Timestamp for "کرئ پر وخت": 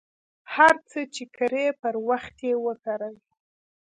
1.35-2.35